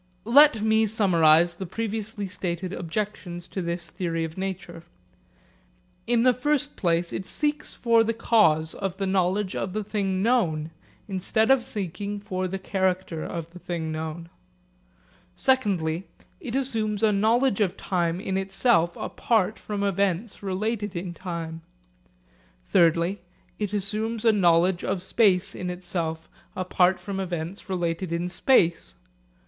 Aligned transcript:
Let 0.25 0.63
me 0.63 0.87
summarise 0.87 1.53
the 1.53 1.67
previously 1.67 2.27
stated 2.27 2.73
objections 2.73 3.47
to 3.49 3.61
this 3.61 3.87
theory 3.91 4.23
of 4.23 4.35
nature. 4.35 4.81
In 6.07 6.23
the 6.23 6.33
first 6.33 6.75
place 6.75 7.13
it 7.13 7.27
seeks 7.27 7.75
for 7.75 8.03
the 8.03 8.11
cause 8.15 8.73
of 8.73 8.97
the 8.97 9.05
knowledge 9.05 9.55
of 9.55 9.73
the 9.73 9.83
thing 9.83 10.23
known 10.23 10.71
instead 11.07 11.51
of 11.51 11.63
seeking 11.63 12.19
for 12.19 12.47
the 12.47 12.57
character 12.57 13.23
of 13.23 13.51
the 13.51 13.59
thing 13.59 13.91
known: 13.91 14.29
secondly 15.35 16.07
it 16.39 16.55
assumes 16.55 17.03
a 17.03 17.11
knowledge 17.11 17.61
of 17.61 17.77
time 17.77 18.19
in 18.19 18.37
itself 18.39 18.97
apart 18.99 19.59
from 19.59 19.83
events 19.83 20.41
related 20.41 20.95
in 20.95 21.13
time: 21.13 21.61
thirdly 22.65 23.21
it 23.59 23.71
assumes 23.71 24.25
a 24.25 24.31
knowledge 24.31 24.83
of 24.83 25.03
space 25.03 25.53
in 25.53 25.69
itself 25.69 26.27
apart 26.55 26.99
from 26.99 27.19
events 27.19 27.69
related 27.69 28.11
in 28.11 28.29
space. 28.29 28.95